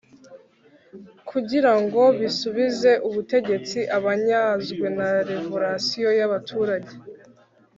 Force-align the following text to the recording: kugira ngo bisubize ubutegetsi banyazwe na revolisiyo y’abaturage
kugira 1.29 1.71
ngo 1.81 2.01
bisubize 2.19 2.91
ubutegetsi 3.07 3.79
banyazwe 4.05 4.85
na 4.97 5.09
revolisiyo 5.29 6.09
y’abaturage 6.19 6.93